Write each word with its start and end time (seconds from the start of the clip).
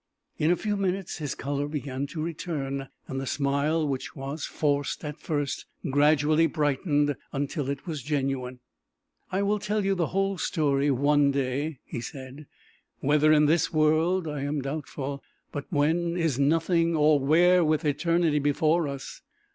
In 0.39 0.49
a 0.49 0.55
few 0.55 0.77
minutes 0.77 1.19
his 1.19 1.35
colour 1.35 1.67
began 1.67 2.07
to 2.07 2.23
return, 2.23 2.89
and 3.07 3.21
the 3.21 3.27
smile 3.27 3.87
which 3.87 4.15
was 4.15 4.45
forced 4.45 5.05
at 5.05 5.19
first, 5.19 5.67
gradually 5.91 6.47
brightened 6.47 7.15
until 7.31 7.69
it 7.69 7.85
was 7.85 8.01
genuine. 8.01 8.61
"I 9.31 9.43
will 9.43 9.59
tell 9.59 9.85
you 9.85 9.93
the 9.93 10.07
whole 10.07 10.39
story 10.39 10.89
one 10.89 11.29
day," 11.29 11.81
he 11.85 12.01
said," 12.01 12.47
whether 13.01 13.31
in 13.31 13.45
this 13.45 13.71
world, 13.71 14.27
I 14.27 14.41
am 14.41 14.63
doubtful. 14.63 15.21
But 15.51 15.65
when 15.69 16.17
is 16.17 16.39
nothing, 16.39 16.95
or 16.95 17.19
where, 17.19 17.63
with 17.63 17.85
eternity 17.85 18.39
before 18.39 18.87
us." 18.87 19.21